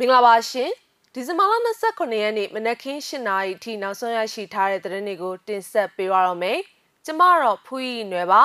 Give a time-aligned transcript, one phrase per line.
[0.00, 0.70] မင်္ဂလာပါရှင်
[1.14, 1.52] ဒီဇင်ဘာလ
[1.86, 6.58] 29ရက်နေ့မနက်ခင်း7:00နာရီအထိနောက်ဆုံးရရှိထားတဲ့သတင်းတွေကိုတင်ဆက်ပေးပါရမယ်
[7.04, 8.42] ကျမတော့ဖူးရီနွယ်ပါ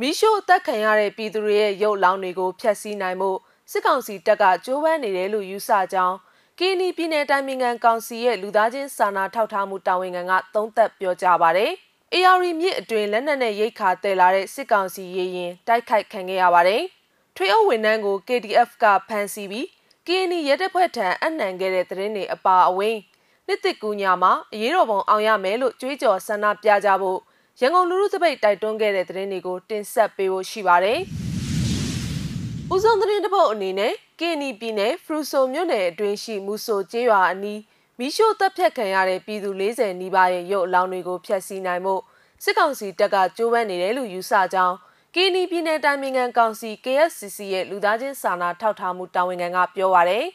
[0.00, 3.30] မီးရှို့အသက်ခံရတဲ့ပြည်သူတွေရဲ့ရုပ်လောင်းတွေကိုဖျက်ဆီးနိုင်မှု
[3.70, 6.16] စစ်ကောင်စီတပ်ကကြိုးပမ်းနေတယ်လို့ယူဆကြောင်း
[6.58, 11.70] ကီနီပြည်နယ်တိုင်းနိုင်ငံကောင်စီရဲ့လူသားချင်းစာနာထောက်ထားမှုတာဝန်ခံကသုံးသပ်ပြောကြားပါတယ်။
[12.14, 16.82] AR မြစ်အတွင်လက်နက်နဲ့ရိတ်ခါတည်လာတဲ့စစ်ကောင်စီရေရင်တိုက်ခိုက်ခံခဲ့ရပါတယ်။
[17.36, 19.66] ထွေအုပ်ဝန်ထမ်းကို KDF ကဖမ်းဆီးပြီး
[20.08, 22.96] ကီနီရဲတပ်ဖွဲ့ထံအနှံခဲ့တဲ့သတင်းတွေအပါအဝင်
[23.46, 27.18] နှစ်တစ်ကူညာမှာအရေးတော်ပုံအောင်ရမယ်လို့ကြွေးကြော်ဆန္ဒပြကြဖို့
[27.60, 30.98] ရန်ကုန်လူလူစပိတ်တိုက်တွန်းခဲ့တဲ့သတင်းတွေကိုတင်ဆက်ပေးဖို့ရှိပါတယ်။
[32.72, 37.60] ဦးဆောင်သတင်းတစ်ပုဒ်အနေနဲ့ကီနီပြည်နယ်ဖရူဆိုမြို့နယ်အတွင်းရှိမူဆိုကျေးရွာအနီး
[37.98, 41.94] မီးရှို့တပ်ဖြတ်ခံရတဲ့ပြည်သူ40နီးပါးရဲ့ရုပ်အလောင်းတွေကိုဖျက်ဆီးနိုင်မှု
[42.44, 44.76] စစ်ကောင်စီတပ်ကကြိုးပမ်းနေတယ်လို့ယူဆကြောင်း
[45.16, 50.26] ကီနီပြည်နယ်တိုင်းနိုင်ငံကောင်စီ KSCC ရဲ့လူသားချင်းစာနာထောက်ထားမှုတာဝန်ခံကပြောပါရယ်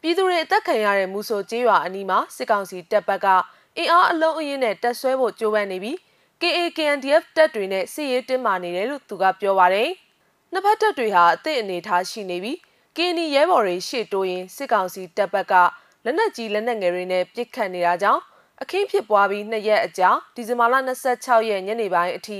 [0.00, 3.26] ပြည်သူတွေအသက်ခံရတဲ့မူဆိုကျေးရွာအနီးမှာစစ်ကောင်စီတပ်ဘက်က
[3.76, 5.96] အင်အားအလုံးအင်းနဲ့တပ်ဆွဲဖို့ကြိုးပမ်းနေပြီး
[6.42, 9.90] KAKNDF တပ်တွေနဲ့စစ်ရေးတင်းမာနေတယ်လို့သူကပြောပါရယ်
[10.52, 12.58] နှစ်ဖက်တပ်တွေဟာအသင့်အနေထားရှိနေပြီး
[12.96, 15.54] ကီနီရဲဘော်တွေရှေ့တိုးရင်စစ်ကောင်စီတပ်ဘက်က
[16.04, 18.22] လက်နက်ကြီးလက်နက်ငယ်တွေနဲ့ပစ်ခတ်နေတာကြောင့်
[18.62, 20.74] အခင်းဖြစ်ပွားပြီးနှစ်ရက်အကြာဒီဇင်ဘာလ
[21.12, 22.38] 26ရက်ညနေပိုင်းအထိ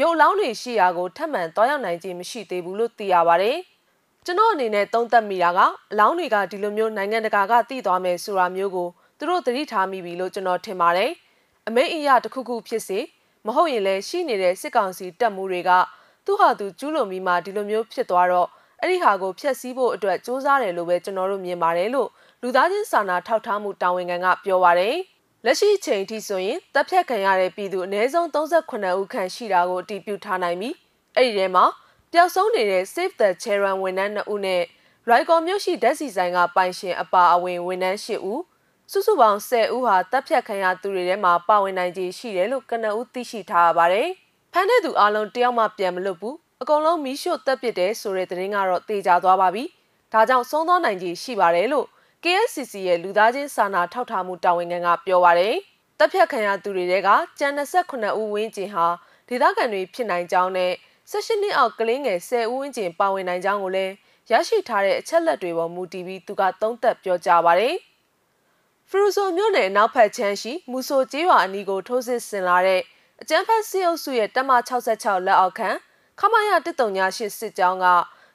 [0.00, 3.50] ရုပ်အလောင်းတွေရှိရာကိုထပ်မံတွားရောက်နိုင်ခြင်းမရှိသေးဘူးလို့သိရပါဗျ။
[4.24, 5.58] ကျွန်တော်အနေနဲ့သုံးသပ်မိတာက
[5.92, 8.88] အလောင်းတွေကဒီလိုမျိုးနိုင်ငံတကာကသိသွားမယ်ဆိုတာမျိုးကို
[9.18, 11.10] သူတို့သတိထားမိပြီလို့ကျွန်တော်ထင်ပါတယ်။
[11.68, 12.98] အမိန့်အရာတစ်ခုခုဖြစ်စေ
[13.46, 15.70] မဟုတ်ရင်လည်းရှိနေတဲ့စစ်ကောင်စီတပ်မှုတွေက
[16.26, 18.48] သူ့ဟာသူကျူးလွန်ပြီးမှဒီလိုမျိုးဖြစ်သွားတော့
[18.80, 22.08] အဲ့ဒီဟာကိုဖျက်ဆီးဖို့အတွက်စူးစမ်းတယ်လို့ပဲကျွန်တော်တို့မြင်ပါတယ်လို့
[22.42, 24.96] လူသားချင်းစာနာထောက်ထားမှုတာဝန်ခံကပြောပါတယ်။
[25.44, 30.70] လက်ရှိချိန်ထိဆိုရင်တပ်ဖြတ်ခံရတဲ့ပြည်သူအနည်းဆုံး38ဦးခန့်ရှိတာကိုအတည်ပြုထားနိုင်ပြီ
[31.16, 31.64] အဲ့ဒီထဲမှာ
[32.12, 34.62] ပျောက်ဆုံးနေတဲ့ Save the Children ဝန်ထမ်း2ဦးနဲ့
[35.10, 38.42] Rycon မြို့ရှိဓာတ်ဆီဆိုင်ကပိုင်ရှင်အပါအဝင်ဝန်ထမ်း8ဦး
[38.92, 44.08] စုစုပေါင်း10ဦးဟာတပ်ဖြတ်ခံရသူတွေထဲမှာပါဝင်နိုင်ခြေရှိတယ်လို့ကနဦးသိရှိထားရပါတယ်။
[44.52, 49.64] ဖမ်းတဲ့သူအလုံးတယောက်မှပြန်မလွတ်ဘူး။အကုန်လုံးမီးရှို့တပ်ပစ်တယ်ဆိုတဲ့သတင်းကတော့တေချာသွားပါပြီ။
[50.12, 51.86] ဒါကြောင့်ဆုံးသွားနိုင်ခြေရှိပါတယ်လို့
[52.24, 55.56] KSCC ရဲ့လူသားချင်းစာနာထောက်ထားမှုတာဝန်ခံကပြောပါရယ်
[55.98, 57.08] တပ်ဖြတ်ခံရသူတွေက
[57.38, 58.86] ကျန်28ဦးဝန်းကျင်ဟာ
[59.28, 60.72] ဒေသခံတွေဖြစ်နိုင်ကြောင်းနဲ့
[61.10, 63.92] 16နှစ်အောက်ကလေးငယ်10ဦးဝန်းကျင်ပါဝင်နိုင်ကြောင်းကိုလည်း
[64.30, 67.76] ရရှိထားတဲ့အချက်လက်တွေပေါ်မူတည်ပြီးသူကသုံးသပ်ပြောကြားပါရယ်
[68.88, 72.80] ဖရူဆိုမြို့နယ်နောက်ဖက်ချမ်းရှိမူဆိုကျေးရွာအနီးကိုထိုးစစ်ဆင်လာတဲ့
[73.20, 75.70] အကျန်းဖက်စစ်အုပ်စုရဲ့တပ်မ66လက်အောက်ခံ
[76.20, 77.86] ခမရ138စစ်ကြောင်းက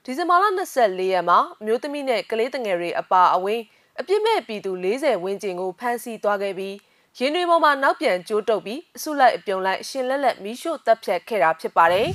[0.05, 0.45] ဒီဇင်ဘာလ
[0.77, 3.61] 24ရက်မှာအမျိုးသမီးနဲ့ကလေးငယ်တွေအပါအဝင်
[3.99, 6.75] အပြစ်မဲ့ပြည်သူ40ဝန်းကျင်ကိုဖမ်းဆီးသွားခဲ့ပြီး
[7.19, 12.07] ရင်းတွေပေါ်မှာနောက်ပြန်ကျိုးတုပ်ပြီးအစုလိုက်အပြုံလိုက်အရှင်လက်လက်မီးရှို့တပ်ဖြတ်ခဲ့တာဖြစ်ပါတယ်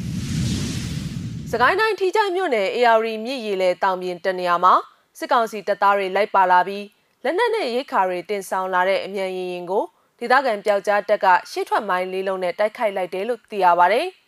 [1.50, 4.74] ။စကိုင်းတိုင်းထီချိုင်မြို့နယ် AR မြစ်ရည်လေတောင်ပြင်တနေရာမှာ
[5.18, 6.84] စစ်ကောင်စီတပ်သားတွေလိုက်ပါလာပြီး
[7.24, 9.84] လက်နက်နဲ့ရိတ်ခါတွေတင်ဆောင်လာတဲ့အမြန်ရင်ရင်ကို
[10.18, 14.06] ဒေသခံပျောက်ကြားတက်ကရှေ့ထွက်မိုင်းလေးလုံးနဲ့တိုက်ခိုက်လိုက်တယ်လို့သိရပါတယ်။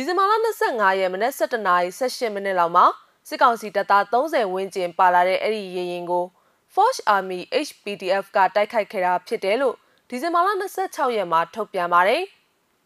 [0.00, 0.32] ဒီဇင်ဘာလ
[0.66, 2.86] 25ရက်မနက်7:18မိနစ်လောက်မှာ
[3.28, 6.24] စစ်ကောင်စီတပ်သား30ဝန်းကျင်ပါလာတဲ့အဲ့ဒီရင်ရင်ကို
[6.74, 9.74] Force Army HPDF ကတိုက်ခိုက်ခဲ့တာဖြစ်တယ်လို့
[10.08, 10.48] ဒီဇင်ဘာလ
[10.78, 12.22] 26ရက်မှာထုတ်ပြန်ပါတယ်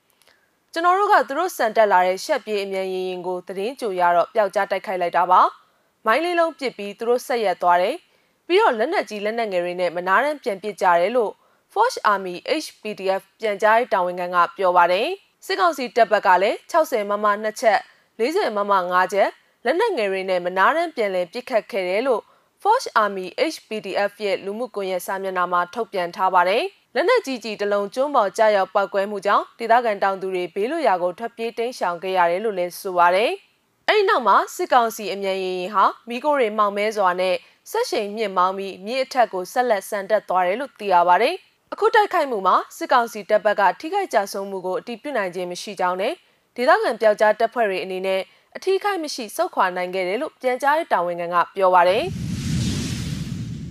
[0.72, 5.40] ။ကျွန်တော်တို့ကသူတို့စံတက်လာတဲ့ရှက်ပြေးအမြန်ရင်ရင်ကိုသတင်းကြိုရတော့ပျောက်ကြားတိုက်ခိုက်လိုက်တာပါ။
[6.06, 7.96] မိုင်းလေးလုံးပစ်ပြီးသူတို့ဆက်ရက်သွားတယ်။
[8.46, 11.32] ပြီးတော့လက်နက်ကြီးလက်နက်ငယ်တွေနဲ့မနားတမ်းပြန်ပစ်ကြတယ်လို့
[11.72, 15.08] Force Army HPDF ပြန်ကြားရေးတာဝန်ခံကပြောပါတယ်။
[15.46, 17.78] စစ်ကောင်စီတပ်ဘက်ကလည်း60မမ2ချက်
[18.18, 19.30] 40မမ5ချက်
[19.64, 22.22] လက်နက်ငယ်တွေနဲ့မနားတမ်းပြန်လည်ပစ်ခတ်ခဲ့တယ်လို့
[22.62, 26.62] Force Army HPDF ရဲ့လူမှုကွန်ရက်စာမျက်နှာမှာထုတ်ပြန်ထားပါတယ်။
[26.94, 33.30] လက်နက်ကြီးကြီးတလုံးကျွန်းပေါ်ကြားရောက်ပောက်ကွဲမှုကြောင့်ဒေသခံတောင်သူတွေဘေးလွတ်ရာကိုထွက်ပြေးတိမ်းရှောင်ခဲ့ရတယ်လို့လည်းဆိုပါတယ်။
[33.88, 37.34] အဲဒီနောက်မှာစစ်ကောင်စီအမြန်ရင်ရင်ဟာမိโกတွေမောင်မဲစွာနဲ့
[37.70, 41.34] ဆက်ရှိန်မြင့်မောင်းပြီးမြေအထက်ကိုဆက်လက်ဆန်တက်သွားတယ်လို့သိရပါတယ်။
[41.74, 46.14] အခုတိုက်ခိုက်မှုမှာစစ်ကောင်စီတပ်ဘက်ကထိခိုက်ကြဆုံးမှုကိုအတိပြုနိုင်ခြင်းမရှိကြောင်းနဲ့
[46.56, 48.20] ဒေသခံပျောက်ကြားတပ်ဖွဲ့တွေအနေနဲ့
[48.56, 52.04] အထီးခိုက်မရှိစုခွာနိုင်ခဲ့တယ်လို့ပြန်ကြားရေးတာဝန်ခံကပြောပါရယ်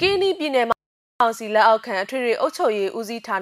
[0.02, 0.78] ကင်းနီပြည်နယ်မှာ
[1.22, 3.40] အောင်စီလက်အောက်ခံအထွေထွေအုပ်ချုပ်ရေးဦးစီးဌာန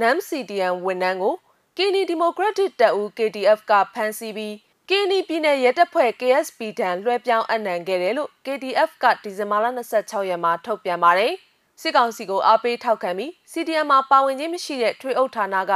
[0.00, 1.34] NAM CDN ဝန်ထမ်းကို
[1.76, 4.54] ကင်းနီဒီမိုကရက်တစ်တပ်ဦး KDF ကဖမ်းဆီးပြီး
[4.90, 9.66] ကင်းနီပြည်နယ်ရဲတပ်ဖွဲ့ KSP တန်လွှဲပြောင်းအနှံခဲ့တယ်လို့ KDF ကဒီဇင်ဘာလ
[9.98, 11.32] 26ရက်မှာထုတ်ပြန်ပါတယ်
[11.80, 15.72] စစ်ကောင်စီကိုအားပေးထောက်ခံပြီး CDM မှာပါဝင်ခြင်းမရှိတဲ့ထွေအုပ်ဌာနက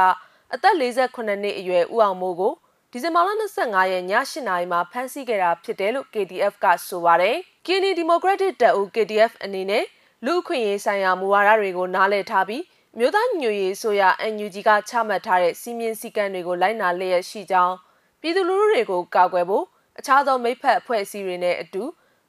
[0.53, 2.53] အသက်48နှစ်အရွယ်ဦးအောင်မိုးကို
[2.91, 9.85] ဒီဇင်ဘာလ25ရက်ည8နာရီမှာဖမ်းဆီးခဲ့တာဖြစ်တယ်လို့ KDF ကဆိုပါတယ်။ Kini Democratic တပ်ဦး KDF အနေနဲ့
[10.25, 12.63] လူအခွင့်အရေးဆိုင်ရာမူဝါဒတွေကိုနားလည်ထားပြီး
[12.97, 14.01] မြို့သားညွေရေးဆိုရ
[14.33, 17.75] NUG ကချမှတ်ထားတဲ့စီမင်းစည်းကမ်းတွေကိုလိုက်နာလျက်ရှိကြောင်း
[18.21, 19.65] ပြည်သူလူထုတွေကိုကာကွယ်ဖို့
[19.99, 21.83] အခြားသောမိဖက်အဖွဲ့အစည်းတွေနဲ့အတူ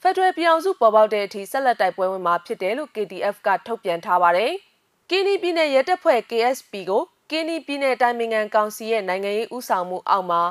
[0.05, 4.53] ဖက်ဒရယ်ပြည်အောင်စုပေါ်ပေါက်တဲ့အထိဆက်လက်တိုက်ပွဲဝင်မှာဖြစ်တယ်လို့ KTF ကထုတ်ပြန်ထားပါတယ်။
[5.11, 10.43] ကင်းနီပြည်နယ်ရဲတပ်ဖွဲ့ KSP ကိုကင်းနီပြည်နယ်တိုင်းမင်ငံကောင်စီရဲ့နိုင်ငံရေးဥဆောင်မှုအောက်မှာ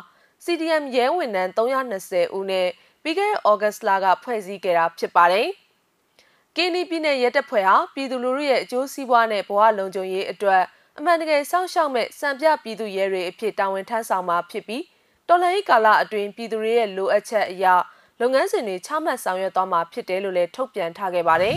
[0.44, 2.68] CDM ရဲဝန်ထမ်း320ဦးနဲ့
[3.04, 5.48] ပြီးခဲ့တဲ့ဩဂတ်စ်လကဖွဲ့စည်းခဲ့တာဖြစ်ပါတယ်။
[6.56, 10.64] ကင်းနီပြည်နယ်ရဲတပ်ဖွဲ့ဟာပြည်သူလူထုရဲ့အကျိုးစီးပွားနဲ့ဘဝလုံခြုံရေးအတွက်
[10.98, 14.84] အမှန်တကယ်စောင့်ရှောက်မဲ့စံပြပြည်သူရဲတွေအဖြစ်တာဝန်ထမ်းဆောင်မှာဖြစ်ပြီး
[15.28, 17.66] တော်လှန်ရေးကာလအတွင်းပြည်သူတွေရဲ့လိုအပ်ချက်အရ
[18.24, 21.56] လုပ်ငန်းစဉ်တွေချမှတ်ဆောင်ရွက်သွားမှာဖြစ်တယ်လို့လည်းထုတ်ပြန်ထားခဲ့ပါတယ်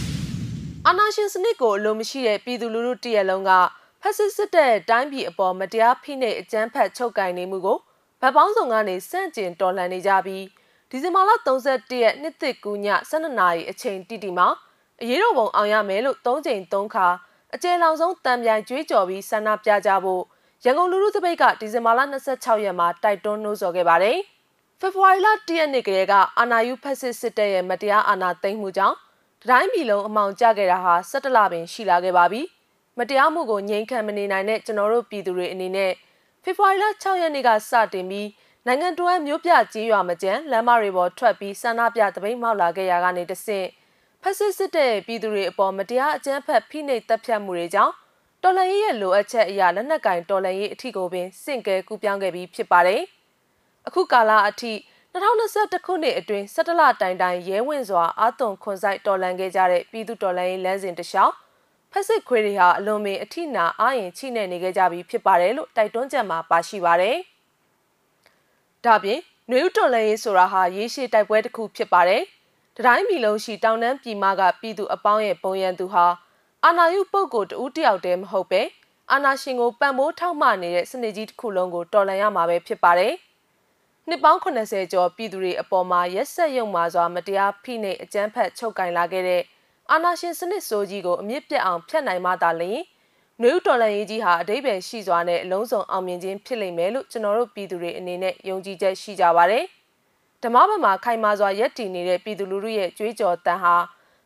[0.86, 3.50] ။အာဏာရှင်စနစ်ကိုအလိုမရှိတဲ့ပြည်သူလူထုတရက်လုံးက
[4.02, 7.78] ဖက်စစ်စစ်တဲ့တိုင်းပြည်အပေါ်မတရားဖိနှိပ်အကြမ်းဖက်ချုပ်ကင်နေမှုကို
[8.20, 10.44] ဗတ်ပေါင်းဆောင်ကနေစန့်ကျင်တော်လှန်နေကြပြီး
[10.90, 14.48] ဒီဇင်ဘာလ31ရက်နှစ်သစ်ကူးည12နာရီအချိန်တိတိမှာ
[15.02, 17.06] အရေးတော်ပုံအောင်ရမယ်လို့၃ချိန်၃ခါ
[17.54, 20.22] အကျယ်လောင်ဆုံးတံပြိုင်ကြွေးကြော်ပြီးဆန္ဒပြကြဖို့
[20.64, 22.00] ရန်ကုန်လူထုသပိတ်ကဒီဇင်ဘာလ
[22.34, 24.18] 26ရက်မှာတိုက်တွန်းနှိုးဆော်ခဲ့ပါတယ်။
[24.82, 28.96] ဖေဖော်ဝါရီလ1ရက်နေ့ကလေးကအာနာယူဖက်စစ်စစ်တပ်ရဲ့မတရားအာဏာသိမ်းမှုကြောင့်
[29.48, 32.42] တိုင်းပြည်လုံးအမောင်ကျခဲ့တာဟာ17လပင်ရှိလာခဲ့ပါပြီ။
[32.98, 35.92] မတရားမှုကိုငြိမ်းခံမနေနိုင်တဲ့ကျွန်တော်တို့ပြည်သူတွေအနေနဲ့
[36.44, 38.28] ဖေဖော်ဝါရီလ6ရက်နေ့ကစတင်ပြီး
[38.66, 43.66] နိုင်ငံတော်မျိုးပြကြီးရွာမကျန်လမ်းမတွေပေါ်ထွက်ပြီးဆန္ဒပြတပိတ်မောက်လာခဲ့ရကနေတဆင့်
[44.22, 47.94] ဖက်စစ်စစ်တဲ့ပြည်သူတွေအပေါ်မတရားအကြမ်းဖက်ဖိနှိပ်တပ်ဖြတ်မှုတွေကြောင့်
[48.42, 53.02] တော်လှန်ရေးရဲ့လိုအပ်ချက်အရာလက်နက်ကင်တော်လှန်ရေးအထီကိုပင်စင့်ကဲကူးပြောင်းခဲ့ပြီးဖြစ်ပါတယ်။
[53.86, 54.72] အခုကာလအထိ
[55.14, 61.34] 2021ခုနှစ်အတွင်း17လတိုင်တိုင်ရဲဝင်စွာအာသွန်ခွန်ဆိုင်တော်လှန်ခဲ့ကြတဲ့ပြည်သူတော်လှန်ရေးလမ်းစဉ်တလျှောက်
[61.92, 67.16] ဖက်စစ်ခွေတွေဟာအလွန်ပင်အထိနာအားရင်ချိနေနေခဲ့ကြပြီးဖြစ်ပါတယ်လို့တိုက်တွန်းချက်မှာပါရှိပါတယ်။
[68.84, 72.22] ဒါပြင်နှွေဦးတော်လှန်ရေးဆိုတာဟာရေးရှိတိုက်ပွဲတစ်ခုဖြစ်ပါတယ်။
[72.76, 76.06] တတိုင်းပြည်လုံးရှိတောင်တန်းပြည်မကပြည်သူအပေါင်းရဲ့ပုံရန်သူဟာ
[76.64, 78.62] အာဏာယူပုဂ္ဂိုလ်တဦးတယောက်တည်းမဟုတ်ပဲ
[79.12, 83.14] အာဏာရှင်ကိုပံ့ပိုးထောက်မနေတဲ့စနစ်ကြီးတစ်ခုလုံးကိုတော်လှန်ရမှာပဲဖြစ်ပါတယ်။
[84.08, 89.42] နှစ်ပေါင်း80ကျော်ပြည်သူတွေအပေါ်မှာရက်ဆက်ရုံမာစွာမတရားဖိနှိပ်အကြမ်းဖက်ချုပ်ကင်လာခဲ့တဲ့
[89.90, 92.82] အာဏာရှင်စနစ်ဆိုးကြီးကိုအမြင့်ပြတ်အောင်ဖျက်နိုင်မှသာလျှင်
[93.42, 99.64] နယူးတော်လန်ရေးကြီးဟာအတိပ္ပယ်ရှိစွာနဲ့အလုံးစုံအောင်မြင်ခြင်းဖြစ်လိမ့်မယ်လို့ကျွန်တော်တို့ပြည်သူတွေအနေနဲ့ယုံကြည်ချက်ရှိကြပါတယ်။
[100.42, 103.74] ဓမ္မဘမှာခိုင်မာစွာရက်တည်နေတဲ့ပြည်သူလူထုရဲ့ကြွေးကြော်တန်ဟာ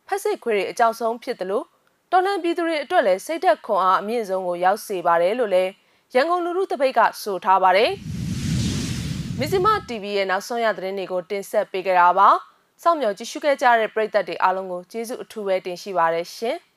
[0.07, 1.65] ဖက်စစ်ခွေတွေအကြောက်ဆုံးဖြစ်တယ်လို့
[2.11, 5.71] တော်လန်ပြည်သူတွေအတွက်လည်းစိတ်သက်ခွန်အားအမြင့်ဆုံးကိုရောက်စေပါတယ်လို့လည်း
[6.15, 7.91] ရန်ကုန်လူထုတပိတ်ကဆိုထားပါတယ်။
[9.39, 12.29] မဇ္ဈိမ TV ရဲ့နောက်ဆုံးရသတင်းတွေကိုတင်ဆက်ပေးကြတာပါ။
[12.83, 16.57] စောင့်မျှော်ကြည့်ရှုခဲ့ကြတဲ့ပရိသတ်တွေအားလုံးကိုကျေးဇူးအထူးပဲတင်ရှိပါတယ်ရှင်။